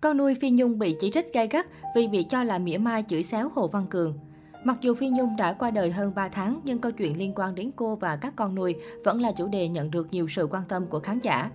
Con 0.00 0.16
nuôi 0.16 0.34
Phi 0.34 0.50
Nhung 0.50 0.78
bị 0.78 0.96
chỉ 1.00 1.10
trích 1.10 1.32
gay 1.32 1.48
gắt 1.48 1.66
vì 1.94 2.08
bị 2.08 2.22
cho 2.22 2.44
là 2.44 2.58
mỉa 2.58 2.78
mai 2.78 3.04
chửi 3.08 3.22
xéo 3.22 3.50
Hồ 3.54 3.68
Văn 3.68 3.86
Cường. 3.90 4.18
Mặc 4.64 4.78
dù 4.80 4.94
Phi 4.94 5.08
Nhung 5.08 5.36
đã 5.36 5.52
qua 5.52 5.70
đời 5.70 5.90
hơn 5.90 6.12
3 6.14 6.28
tháng, 6.28 6.60
nhưng 6.64 6.78
câu 6.78 6.92
chuyện 6.92 7.18
liên 7.18 7.32
quan 7.36 7.54
đến 7.54 7.70
cô 7.76 7.96
và 7.96 8.16
các 8.16 8.32
con 8.36 8.54
nuôi 8.54 8.74
vẫn 9.04 9.20
là 9.20 9.32
chủ 9.32 9.46
đề 9.46 9.68
nhận 9.68 9.90
được 9.90 10.08
nhiều 10.10 10.28
sự 10.28 10.48
quan 10.50 10.62
tâm 10.68 10.86
của 10.86 11.00
khán 11.00 11.18
giả. 11.20 11.50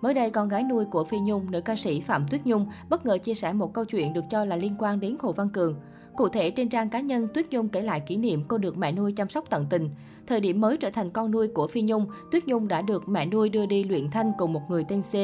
Mới 0.00 0.14
đây, 0.14 0.30
con 0.30 0.48
gái 0.48 0.62
nuôi 0.62 0.84
của 0.84 1.04
Phi 1.04 1.18
Nhung, 1.18 1.50
nữ 1.50 1.60
ca 1.60 1.76
sĩ 1.76 2.00
Phạm 2.00 2.26
Tuyết 2.30 2.46
Nhung, 2.46 2.66
bất 2.88 3.06
ngờ 3.06 3.18
chia 3.18 3.34
sẻ 3.34 3.52
một 3.52 3.74
câu 3.74 3.84
chuyện 3.84 4.12
được 4.12 4.24
cho 4.30 4.44
là 4.44 4.56
liên 4.56 4.74
quan 4.78 5.00
đến 5.00 5.16
Hồ 5.20 5.32
Văn 5.32 5.48
Cường. 5.48 5.74
Cụ 6.16 6.28
thể, 6.28 6.50
trên 6.50 6.68
trang 6.68 6.88
cá 6.88 7.00
nhân, 7.00 7.28
Tuyết 7.34 7.46
Nhung 7.50 7.68
kể 7.68 7.82
lại 7.82 8.00
kỷ 8.00 8.16
niệm 8.16 8.44
cô 8.48 8.58
được 8.58 8.78
mẹ 8.78 8.92
nuôi 8.92 9.12
chăm 9.12 9.28
sóc 9.28 9.44
tận 9.50 9.66
tình. 9.70 9.90
Thời 10.26 10.40
điểm 10.40 10.60
mới 10.60 10.76
trở 10.76 10.90
thành 10.90 11.10
con 11.10 11.30
nuôi 11.30 11.48
của 11.48 11.66
Phi 11.66 11.82
Nhung, 11.82 12.06
Tuyết 12.32 12.46
Nhung 12.46 12.68
đã 12.68 12.82
được 12.82 13.08
mẹ 13.08 13.26
nuôi 13.26 13.48
đưa 13.48 13.66
đi 13.66 13.84
luyện 13.84 14.10
thanh 14.10 14.32
cùng 14.38 14.52
một 14.52 14.62
người 14.68 14.84
tên 14.88 15.02
C. 15.02 15.14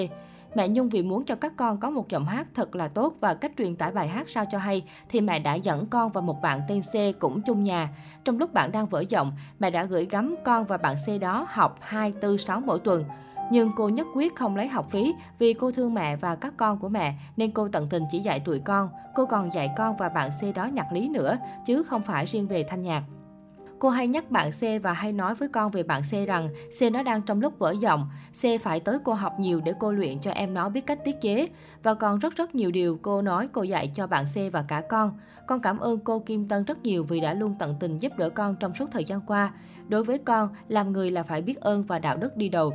Mẹ 0.54 0.68
Nhung 0.68 0.88
vì 0.88 1.02
muốn 1.02 1.24
cho 1.24 1.34
các 1.34 1.52
con 1.56 1.78
có 1.78 1.90
một 1.90 2.08
giọng 2.08 2.24
hát 2.24 2.46
thật 2.54 2.76
là 2.76 2.88
tốt 2.88 3.14
và 3.20 3.34
cách 3.34 3.52
truyền 3.58 3.76
tải 3.76 3.92
bài 3.92 4.08
hát 4.08 4.28
sao 4.28 4.44
cho 4.52 4.58
hay, 4.58 4.84
thì 5.08 5.20
mẹ 5.20 5.38
đã 5.38 5.54
dẫn 5.54 5.86
con 5.86 6.12
và 6.12 6.20
một 6.20 6.42
bạn 6.42 6.60
tên 6.68 6.82
C 6.82 7.20
cũng 7.20 7.42
chung 7.42 7.64
nhà. 7.64 7.88
Trong 8.24 8.38
lúc 8.38 8.52
bạn 8.52 8.72
đang 8.72 8.86
vỡ 8.86 9.00
giọng, 9.00 9.32
mẹ 9.58 9.70
đã 9.70 9.84
gửi 9.84 10.06
gắm 10.10 10.34
con 10.44 10.64
và 10.64 10.76
bạn 10.76 10.96
C 11.06 11.20
đó 11.20 11.46
học 11.48 11.78
2, 11.80 12.12
4, 12.22 12.38
6 12.38 12.60
mỗi 12.60 12.78
tuần. 12.78 13.04
Nhưng 13.50 13.70
cô 13.76 13.88
nhất 13.88 14.06
quyết 14.14 14.36
không 14.36 14.56
lấy 14.56 14.68
học 14.68 14.90
phí 14.90 15.14
vì 15.38 15.52
cô 15.52 15.72
thương 15.72 15.94
mẹ 15.94 16.16
và 16.16 16.34
các 16.34 16.54
con 16.56 16.78
của 16.78 16.88
mẹ 16.88 17.14
nên 17.36 17.50
cô 17.50 17.68
tận 17.68 17.88
tình 17.90 18.04
chỉ 18.10 18.18
dạy 18.18 18.40
tụi 18.40 18.60
con. 18.60 18.88
Cô 19.14 19.26
còn 19.26 19.52
dạy 19.52 19.70
con 19.76 19.96
và 19.96 20.08
bạn 20.08 20.30
C 20.40 20.54
đó 20.54 20.66
nhạc 20.66 20.92
lý 20.92 21.08
nữa, 21.08 21.38
chứ 21.66 21.82
không 21.82 22.02
phải 22.02 22.26
riêng 22.26 22.46
về 22.46 22.64
thanh 22.68 22.82
nhạc. 22.82 23.02
Cô 23.82 23.88
hay 23.88 24.08
nhắc 24.08 24.30
bạn 24.30 24.50
C 24.50 24.82
và 24.82 24.92
hay 24.92 25.12
nói 25.12 25.34
với 25.34 25.48
con 25.48 25.70
về 25.70 25.82
bạn 25.82 26.02
C 26.02 26.28
rằng 26.28 26.48
C 26.78 26.92
nó 26.92 27.02
đang 27.02 27.22
trong 27.22 27.40
lúc 27.40 27.58
vỡ 27.58 27.74
giọng, 27.80 28.10
C 28.42 28.62
phải 28.62 28.80
tới 28.80 28.98
cô 29.04 29.12
học 29.12 29.32
nhiều 29.40 29.60
để 29.60 29.72
cô 29.78 29.92
luyện 29.92 30.20
cho 30.20 30.30
em 30.30 30.54
nó 30.54 30.68
biết 30.68 30.86
cách 30.86 30.98
tiết 31.04 31.20
chế. 31.20 31.48
Và 31.82 31.94
còn 31.94 32.18
rất 32.18 32.36
rất 32.36 32.54
nhiều 32.54 32.70
điều 32.70 32.98
cô 33.02 33.22
nói 33.22 33.48
cô 33.52 33.62
dạy 33.62 33.90
cho 33.94 34.06
bạn 34.06 34.24
C 34.24 34.52
và 34.52 34.64
cả 34.68 34.82
con. 34.88 35.18
Con 35.46 35.60
cảm 35.60 35.78
ơn 35.78 35.98
cô 35.98 36.18
Kim 36.18 36.48
Tân 36.48 36.64
rất 36.64 36.82
nhiều 36.82 37.04
vì 37.04 37.20
đã 37.20 37.34
luôn 37.34 37.54
tận 37.58 37.74
tình 37.80 37.98
giúp 37.98 38.12
đỡ 38.18 38.30
con 38.30 38.56
trong 38.60 38.74
suốt 38.74 38.86
thời 38.92 39.04
gian 39.04 39.20
qua. 39.20 39.52
Đối 39.88 40.04
với 40.04 40.18
con, 40.18 40.48
làm 40.68 40.92
người 40.92 41.10
là 41.10 41.22
phải 41.22 41.42
biết 41.42 41.60
ơn 41.60 41.82
và 41.82 41.98
đạo 41.98 42.16
đức 42.16 42.36
đi 42.36 42.48
đầu. 42.48 42.72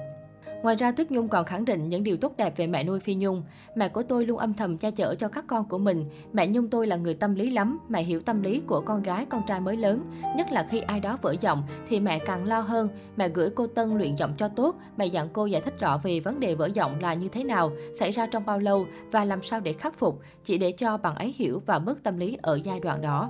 Ngoài 0.64 0.76
ra, 0.76 0.92
Tuyết 0.92 1.12
Nhung 1.12 1.30
còn 1.30 1.46
khẳng 1.46 1.66
định 1.66 1.90
những 1.90 2.04
điều 2.04 2.18
tốt 2.18 2.34
đẹp 2.38 2.58
về 2.58 2.68
mẹ 2.68 2.84
nuôi 2.84 3.00
Phi 3.00 3.16
Nhung. 3.16 3.44
Mẹ 3.76 3.90
của 3.90 4.04
tôi 4.04 4.26
luôn 4.26 4.38
âm 4.38 4.54
thầm 4.54 4.78
che 4.78 4.92
chở 4.92 5.16
cho 5.16 5.28
các 5.28 5.44
con 5.48 5.66
của 5.66 5.78
mình. 5.78 6.06
Mẹ 6.34 6.48
Nhung 6.48 6.70
tôi 6.70 6.88
là 6.88 6.96
người 6.96 7.14
tâm 7.14 7.36
lý 7.36 7.52
lắm, 7.52 7.80
mẹ 7.90 8.04
hiểu 8.04 8.22
tâm 8.22 8.42
lý 8.42 8.60
của 8.60 8.82
con 8.82 9.04
gái, 9.04 9.26
con 9.26 9.42
trai 9.48 9.60
mới 9.60 9.78
lớn. 9.78 10.12
Nhất 10.36 10.52
là 10.52 10.64
khi 10.70 10.80
ai 10.80 11.00
đó 11.00 11.18
vỡ 11.22 11.36
giọng 11.42 11.64
thì 11.88 12.00
mẹ 12.00 12.20
càng 12.20 12.46
lo 12.46 12.60
hơn. 12.60 12.90
Mẹ 13.16 13.30
gửi 13.30 13.50
cô 13.50 13.68
Tân 13.68 13.98
luyện 13.98 14.16
giọng 14.16 14.34
cho 14.38 14.48
tốt. 14.48 14.76
Mẹ 14.98 15.06
dặn 15.06 15.30
cô 15.34 15.46
giải 15.46 15.62
thích 15.62 15.80
rõ 15.80 15.98
về 16.04 16.20
vấn 16.20 16.40
đề 16.40 16.56
vỡ 16.56 16.70
giọng 16.74 17.00
là 17.02 17.14
như 17.14 17.28
thế 17.30 17.44
nào, 17.44 17.72
xảy 18.00 18.12
ra 18.12 18.28
trong 18.28 18.46
bao 18.46 18.60
lâu 18.60 18.86
và 19.12 19.26
làm 19.26 19.44
sao 19.44 19.60
để 19.60 19.74
khắc 19.74 20.00
phục, 20.00 20.20
chỉ 20.44 20.58
để 20.58 20.72
cho 20.72 20.98
bạn 20.98 21.16
ấy 21.16 21.34
hiểu 21.38 21.62
và 21.66 21.80
bớt 21.80 22.04
tâm 22.04 22.18
lý 22.18 22.38
ở 22.42 22.60
giai 22.64 22.80
đoạn 22.80 23.02
đó. 23.02 23.30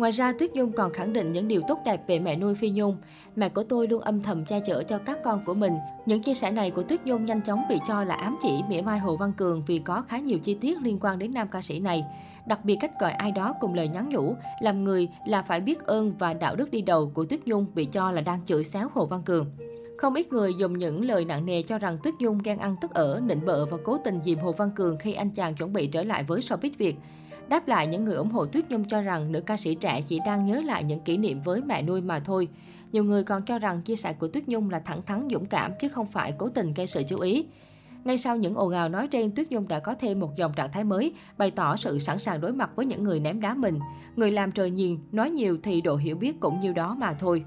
Ngoài 0.00 0.12
ra, 0.12 0.32
Tuyết 0.32 0.54
dung 0.54 0.72
còn 0.72 0.92
khẳng 0.92 1.12
định 1.12 1.32
những 1.32 1.48
điều 1.48 1.60
tốt 1.68 1.78
đẹp 1.84 2.02
về 2.06 2.18
mẹ 2.18 2.36
nuôi 2.36 2.54
Phi 2.54 2.70
Nhung. 2.70 2.96
Mẹ 3.36 3.48
của 3.48 3.62
tôi 3.62 3.88
luôn 3.88 4.00
âm 4.00 4.22
thầm 4.22 4.44
che 4.44 4.60
chở 4.60 4.82
cho 4.82 4.98
các 4.98 5.18
con 5.24 5.44
của 5.44 5.54
mình. 5.54 5.72
Những 6.06 6.22
chia 6.22 6.34
sẻ 6.34 6.50
này 6.50 6.70
của 6.70 6.82
Tuyết 6.82 7.04
dung 7.04 7.24
nhanh 7.24 7.42
chóng 7.42 7.62
bị 7.68 7.78
cho 7.88 8.04
là 8.04 8.14
ám 8.14 8.36
chỉ 8.42 8.62
mỉa 8.68 8.82
mai 8.82 8.98
Hồ 8.98 9.16
Văn 9.16 9.32
Cường 9.36 9.62
vì 9.66 9.78
có 9.78 10.02
khá 10.08 10.18
nhiều 10.18 10.38
chi 10.38 10.54
tiết 10.54 10.78
liên 10.82 10.98
quan 11.00 11.18
đến 11.18 11.34
nam 11.34 11.48
ca 11.48 11.62
sĩ 11.62 11.80
này. 11.80 12.04
Đặc 12.46 12.64
biệt 12.64 12.76
cách 12.80 13.00
gọi 13.00 13.12
ai 13.12 13.32
đó 13.32 13.54
cùng 13.60 13.74
lời 13.74 13.88
nhắn 13.88 14.08
nhủ, 14.08 14.34
làm 14.62 14.84
người 14.84 15.08
là 15.26 15.42
phải 15.42 15.60
biết 15.60 15.86
ơn 15.86 16.14
và 16.18 16.34
đạo 16.34 16.56
đức 16.56 16.70
đi 16.70 16.82
đầu 16.82 17.10
của 17.14 17.24
Tuyết 17.24 17.44
dung 17.44 17.66
bị 17.74 17.84
cho 17.84 18.12
là 18.12 18.20
đang 18.20 18.44
chửi 18.44 18.64
xéo 18.64 18.88
Hồ 18.94 19.06
Văn 19.06 19.22
Cường. 19.22 19.46
Không 19.98 20.14
ít 20.14 20.32
người 20.32 20.54
dùng 20.54 20.78
những 20.78 21.04
lời 21.04 21.24
nặng 21.24 21.46
nề 21.46 21.62
cho 21.62 21.78
rằng 21.78 21.98
Tuyết 22.02 22.14
dung 22.18 22.38
ghen 22.44 22.58
ăn 22.58 22.76
tức 22.80 22.94
ở, 22.94 23.20
nịnh 23.26 23.46
bợ 23.46 23.66
và 23.66 23.76
cố 23.84 23.98
tình 24.04 24.20
dìm 24.22 24.38
Hồ 24.38 24.52
Văn 24.52 24.70
Cường 24.76 24.98
khi 24.98 25.12
anh 25.12 25.30
chàng 25.30 25.54
chuẩn 25.54 25.72
bị 25.72 25.86
trở 25.86 26.02
lại 26.02 26.24
với 26.24 26.40
showbiz 26.40 26.70
Việt. 26.78 26.96
Đáp 27.50 27.68
lại 27.68 27.86
những 27.86 28.04
người 28.04 28.14
ủng 28.14 28.30
hộ 28.30 28.46
Tuyết 28.46 28.70
Nhung 28.70 28.84
cho 28.84 29.00
rằng 29.00 29.32
nữ 29.32 29.40
ca 29.40 29.56
sĩ 29.56 29.74
trẻ 29.74 30.02
chỉ 30.08 30.20
đang 30.26 30.46
nhớ 30.46 30.62
lại 30.64 30.84
những 30.84 31.00
kỷ 31.00 31.16
niệm 31.16 31.40
với 31.40 31.62
mẹ 31.62 31.82
nuôi 31.82 32.00
mà 32.00 32.20
thôi. 32.20 32.48
Nhiều 32.92 33.04
người 33.04 33.24
còn 33.24 33.42
cho 33.42 33.58
rằng 33.58 33.82
chia 33.82 33.96
sẻ 33.96 34.12
của 34.12 34.28
Tuyết 34.28 34.48
Nhung 34.48 34.70
là 34.70 34.78
thẳng 34.78 35.02
thắn 35.02 35.28
dũng 35.30 35.46
cảm 35.46 35.72
chứ 35.80 35.88
không 35.88 36.06
phải 36.06 36.32
cố 36.38 36.48
tình 36.48 36.74
gây 36.74 36.86
sự 36.86 37.02
chú 37.08 37.18
ý. 37.20 37.46
Ngay 38.04 38.18
sau 38.18 38.36
những 38.36 38.54
ồn 38.54 38.72
ào 38.72 38.88
nói 38.88 39.08
trên, 39.08 39.30
Tuyết 39.30 39.50
Nhung 39.50 39.68
đã 39.68 39.78
có 39.78 39.94
thêm 39.94 40.20
một 40.20 40.36
dòng 40.36 40.52
trạng 40.56 40.72
thái 40.72 40.84
mới, 40.84 41.12
bày 41.38 41.50
tỏ 41.50 41.76
sự 41.76 41.98
sẵn 41.98 42.18
sàng 42.18 42.40
đối 42.40 42.52
mặt 42.52 42.70
với 42.76 42.86
những 42.86 43.02
người 43.02 43.20
ném 43.20 43.40
đá 43.40 43.54
mình. 43.54 43.78
Người 44.16 44.30
làm 44.30 44.52
trời 44.52 44.70
nhìn, 44.70 44.98
nói 45.12 45.30
nhiều 45.30 45.58
thì 45.62 45.80
độ 45.80 45.96
hiểu 45.96 46.16
biết 46.16 46.40
cũng 46.40 46.60
như 46.60 46.72
đó 46.72 46.96
mà 46.98 47.14
thôi. 47.14 47.44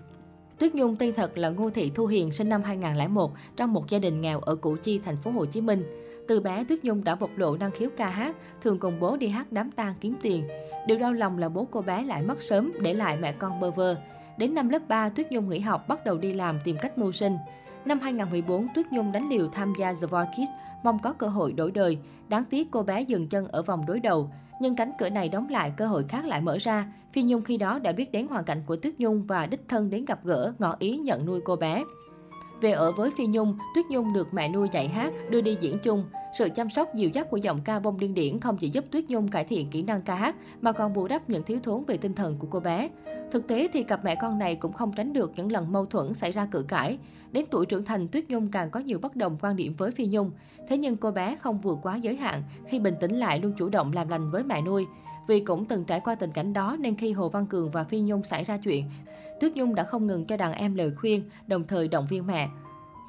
Tuyết 0.59 0.75
Nhung 0.75 0.95
tên 0.95 1.13
thật 1.15 1.37
là 1.37 1.49
Ngô 1.49 1.69
Thị 1.69 1.91
Thu 1.95 2.05
Hiền 2.05 2.31
sinh 2.31 2.49
năm 2.49 2.63
2001 2.63 3.31
trong 3.55 3.73
một 3.73 3.89
gia 3.89 3.99
đình 3.99 4.21
nghèo 4.21 4.39
ở 4.39 4.55
Củ 4.55 4.75
Chi, 4.83 4.99
thành 5.05 5.17
phố 5.17 5.31
Hồ 5.31 5.45
Chí 5.45 5.61
Minh. 5.61 5.83
Từ 6.27 6.39
bé, 6.39 6.63
Tuyết 6.63 6.83
Nhung 6.83 7.03
đã 7.03 7.15
bộc 7.15 7.29
lộ 7.35 7.57
năng 7.57 7.71
khiếu 7.71 7.89
ca 7.97 8.09
hát, 8.09 8.35
thường 8.61 8.79
cùng 8.79 8.99
bố 8.99 9.17
đi 9.17 9.27
hát 9.27 9.51
đám 9.51 9.71
tang 9.71 9.93
kiếm 10.01 10.15
tiền. 10.21 10.47
Điều 10.87 10.99
đau 10.99 11.13
lòng 11.13 11.37
là 11.37 11.49
bố 11.49 11.67
cô 11.71 11.81
bé 11.81 12.03
lại 12.03 12.21
mất 12.21 12.41
sớm, 12.41 12.73
để 12.81 12.93
lại 12.93 13.17
mẹ 13.17 13.31
con 13.31 13.59
bơ 13.59 13.71
vơ. 13.71 13.95
Đến 14.37 14.55
năm 14.55 14.69
lớp 14.69 14.87
3, 14.87 15.09
Tuyết 15.09 15.31
Nhung 15.31 15.49
nghỉ 15.49 15.59
học 15.59 15.87
bắt 15.87 16.05
đầu 16.05 16.17
đi 16.17 16.33
làm 16.33 16.59
tìm 16.63 16.77
cách 16.81 16.97
mưu 16.97 17.11
sinh. 17.11 17.37
Năm 17.85 17.99
2014, 17.99 18.67
Tuyết 18.75 18.85
Nhung 18.91 19.11
đánh 19.11 19.29
liều 19.29 19.47
tham 19.47 19.73
gia 19.79 19.93
The 19.93 20.07
Voice 20.07 20.31
Kids, 20.31 20.51
mong 20.83 20.99
có 21.03 21.13
cơ 21.13 21.27
hội 21.27 21.53
đổi 21.53 21.71
đời. 21.71 21.97
Đáng 22.29 22.43
tiếc 22.49 22.71
cô 22.71 22.83
bé 22.83 23.01
dừng 23.01 23.27
chân 23.27 23.47
ở 23.47 23.61
vòng 23.61 23.85
đối 23.85 23.99
đầu. 23.99 24.29
Nhưng 24.61 24.75
cánh 24.75 24.91
cửa 24.99 25.09
này 25.09 25.29
đóng 25.29 25.49
lại, 25.49 25.73
cơ 25.77 25.87
hội 25.87 26.05
khác 26.09 26.25
lại 26.25 26.41
mở 26.41 26.57
ra. 26.57 26.87
Phi 27.11 27.23
Nhung 27.23 27.41
khi 27.41 27.57
đó 27.57 27.79
đã 27.79 27.91
biết 27.91 28.11
đến 28.11 28.27
hoàn 28.27 28.43
cảnh 28.43 28.63
của 28.65 28.75
Tuyết 28.75 28.99
Nhung 28.99 29.25
và 29.27 29.45
đích 29.45 29.67
thân 29.67 29.89
đến 29.89 30.05
gặp 30.05 30.19
gỡ, 30.23 30.53
ngỏ 30.59 30.75
ý 30.79 30.97
nhận 30.97 31.25
nuôi 31.25 31.41
cô 31.45 31.55
bé. 31.55 31.83
Về 32.61 32.71
ở 32.71 32.91
với 32.91 33.11
Phi 33.17 33.25
Nhung, 33.27 33.57
Tuyết 33.75 33.85
Nhung 33.89 34.13
được 34.13 34.33
mẹ 34.33 34.49
nuôi 34.49 34.69
dạy 34.71 34.87
hát, 34.87 35.13
đưa 35.29 35.41
đi 35.41 35.57
diễn 35.59 35.79
chung. 35.79 36.03
Sự 36.37 36.49
chăm 36.55 36.69
sóc 36.69 36.95
dịu 36.95 37.09
dắt 37.09 37.29
của 37.29 37.37
giọng 37.37 37.61
ca 37.65 37.79
bông 37.79 37.99
điên 37.99 38.13
điển 38.13 38.39
không 38.39 38.57
chỉ 38.57 38.69
giúp 38.69 38.85
Tuyết 38.91 39.05
Nhung 39.07 39.27
cải 39.27 39.43
thiện 39.43 39.69
kỹ 39.69 39.81
năng 39.81 40.01
ca 40.01 40.15
hát 40.15 40.35
mà 40.61 40.71
còn 40.71 40.93
bù 40.93 41.07
đắp 41.07 41.29
những 41.29 41.43
thiếu 41.43 41.59
thốn 41.63 41.83
về 41.87 41.97
tinh 41.97 42.13
thần 42.13 42.35
của 42.39 42.47
cô 42.51 42.59
bé. 42.59 42.89
Thực 43.31 43.47
tế 43.47 43.67
thì 43.73 43.83
cặp 43.83 44.03
mẹ 44.03 44.15
con 44.15 44.39
này 44.39 44.55
cũng 44.55 44.73
không 44.73 44.91
tránh 44.91 45.13
được 45.13 45.31
những 45.35 45.51
lần 45.51 45.71
mâu 45.71 45.85
thuẫn 45.85 46.13
xảy 46.13 46.31
ra 46.31 46.45
cự 46.45 46.61
cãi. 46.61 46.97
Đến 47.31 47.45
tuổi 47.51 47.65
trưởng 47.65 47.85
thành, 47.85 48.07
Tuyết 48.07 48.29
Nhung 48.29 48.47
càng 48.51 48.69
có 48.69 48.79
nhiều 48.79 48.99
bất 48.99 49.15
đồng 49.15 49.37
quan 49.41 49.55
điểm 49.55 49.73
với 49.77 49.91
Phi 49.91 50.05
Nhung. 50.05 50.31
Thế 50.67 50.77
nhưng 50.77 50.97
cô 50.97 51.11
bé 51.11 51.35
không 51.35 51.59
vượt 51.59 51.79
quá 51.81 51.95
giới 51.95 52.15
hạn, 52.15 52.43
khi 52.67 52.79
bình 52.79 52.95
tĩnh 52.99 53.19
lại 53.19 53.39
luôn 53.39 53.53
chủ 53.57 53.69
động 53.69 53.93
làm 53.93 54.07
lành 54.07 54.31
với 54.31 54.43
mẹ 54.43 54.61
nuôi. 54.61 54.85
Vì 55.27 55.39
cũng 55.39 55.65
từng 55.65 55.83
trải 55.83 55.99
qua 55.99 56.15
tình 56.15 56.31
cảnh 56.31 56.53
đó 56.53 56.77
nên 56.79 56.95
khi 56.95 57.11
Hồ 57.11 57.29
Văn 57.29 57.45
Cường 57.45 57.71
và 57.71 57.83
Phi 57.83 57.99
Nhung 57.99 58.23
xảy 58.23 58.43
ra 58.43 58.57
chuyện, 58.57 58.85
Tuyết 59.43 59.55
Nhung 59.55 59.75
đã 59.75 59.83
không 59.83 60.07
ngừng 60.07 60.25
cho 60.25 60.37
đàn 60.37 60.53
em 60.53 60.75
lời 60.75 60.91
khuyên, 60.95 61.23
đồng 61.47 61.63
thời 61.63 61.87
động 61.87 62.05
viên 62.09 62.27
mẹ. 62.27 62.49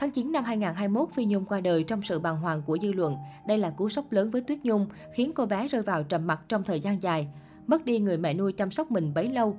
Tháng 0.00 0.10
9 0.10 0.32
năm 0.32 0.44
2021, 0.44 1.08
Phi 1.14 1.24
Nhung 1.24 1.44
qua 1.44 1.60
đời 1.60 1.84
trong 1.84 2.02
sự 2.02 2.20
bàng 2.20 2.36
hoàng 2.36 2.62
của 2.66 2.78
dư 2.82 2.92
luận. 2.92 3.16
Đây 3.46 3.58
là 3.58 3.70
cú 3.70 3.88
sốc 3.88 4.12
lớn 4.12 4.30
với 4.30 4.40
Tuyết 4.40 4.58
Nhung, 4.62 4.86
khiến 5.14 5.32
cô 5.34 5.46
bé 5.46 5.68
rơi 5.68 5.82
vào 5.82 6.02
trầm 6.02 6.26
mặc 6.26 6.40
trong 6.48 6.62
thời 6.62 6.80
gian 6.80 7.02
dài. 7.02 7.28
Mất 7.66 7.84
đi 7.84 7.98
người 7.98 8.18
mẹ 8.18 8.34
nuôi 8.34 8.52
chăm 8.52 8.70
sóc 8.70 8.90
mình 8.90 9.14
bấy 9.14 9.28
lâu, 9.28 9.56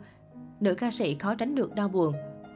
nữ 0.60 0.74
ca 0.74 0.92
sĩ 0.92 1.16
khó 1.16 1.36
tránh 1.36 1.56
được 1.56 1.76
đau 1.76 1.88
buồn. 1.88 2.14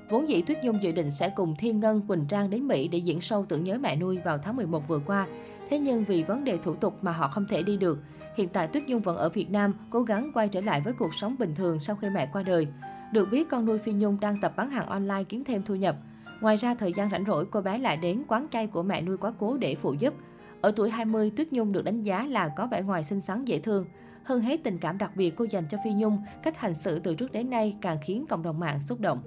Vốn 0.10 0.28
dĩ 0.28 0.42
Tuyết 0.42 0.58
Nhung 0.64 0.84
dự 0.84 0.92
định 0.92 1.12
sẽ 1.12 1.30
cùng 1.30 1.56
Thiên 1.60 1.80
Ngân, 1.80 2.02
Quỳnh 2.08 2.26
Trang 2.28 2.50
đến 2.50 2.68
Mỹ 2.68 2.88
để 2.88 2.98
diễn 2.98 3.22
sâu 3.22 3.46
tưởng 3.50 3.64
nhớ 3.64 3.78
mẹ 3.78 3.96
nuôi 3.96 4.18
vào 4.18 4.38
tháng 4.38 4.56
11 4.56 4.88
vừa 4.88 5.00
qua. 5.00 5.28
Thế 5.70 5.80
nhưng 5.80 6.06
vì 6.06 6.24
vấn 6.24 6.44
đề 6.44 6.58
thủ 6.58 6.76
tục 6.76 6.94
mà 7.02 7.12
họ 7.12 7.28
không 7.28 7.46
thể 7.50 7.64
đi 7.64 7.78
được. 7.78 8.00
Hiện 8.36 8.50
tại 8.50 8.68
Tuyết 8.68 8.84
Nhung 8.88 9.02
vẫn 9.02 9.18
ở 9.18 9.30
Việt 9.30 9.52
Nam, 9.52 9.74
cố 9.90 10.02
gắng 10.02 10.32
quay 10.34 10.48
trở 10.48 10.62
lại 10.62 10.82
với 10.82 10.94
cuộc 10.94 11.14
sống 11.14 11.36
bình 11.40 11.56
thường 11.56 11.80
sau 11.80 11.96
khi 11.96 12.10
mẹ 12.10 12.30
qua 12.34 12.44
đời. 12.44 12.68
Được 13.14 13.28
biết, 13.32 13.50
con 13.50 13.66
nuôi 13.66 13.80
Phi 13.80 13.94
Nhung 13.94 14.20
đang 14.20 14.42
tập 14.42 14.54
bán 14.56 14.72
hàng 14.72 14.88
online 14.88 15.24
kiếm 15.24 15.44
thêm 15.44 15.64
thu 15.66 15.76
nhập. 15.76 15.96
Ngoài 16.42 16.58
ra, 16.58 16.76
thời 16.76 16.94
gian 16.94 17.10
rảnh 17.10 17.26
rỗi, 17.28 17.46
cô 17.52 17.62
bé 17.62 17.78
lại 17.78 17.98
đến 17.98 18.24
quán 18.28 18.48
chay 18.52 18.68
của 18.68 18.84
mẹ 18.84 19.02
nuôi 19.02 19.18
quá 19.18 19.34
cố 19.40 19.58
để 19.58 19.76
phụ 19.76 19.94
giúp. 19.94 20.14
Ở 20.62 20.72
tuổi 20.76 20.90
20, 20.90 21.32
Tuyết 21.36 21.54
Nhung 21.54 21.72
được 21.72 21.84
đánh 21.84 22.02
giá 22.02 22.26
là 22.26 22.48
có 22.48 22.68
vẻ 22.72 22.82
ngoài 22.82 23.04
xinh 23.04 23.22
xắn 23.22 23.46
dễ 23.46 23.60
thương. 23.60 23.86
Hơn 24.24 24.42
hết, 24.42 24.64
tình 24.64 24.78
cảm 24.78 24.98
đặc 24.98 25.16
biệt 25.16 25.34
cô 25.38 25.46
dành 25.50 25.64
cho 25.70 25.78
Phi 25.84 25.94
Nhung, 25.94 26.22
cách 26.44 26.58
hành 26.58 26.76
xử 26.76 27.00
từ 27.00 27.16
trước 27.16 27.32
đến 27.32 27.50
nay 27.50 27.78
càng 27.82 27.98
khiến 28.06 28.26
cộng 28.30 28.44
đồng 28.44 28.60
mạng 28.60 28.82
xúc 28.82 29.00
động. 29.00 29.22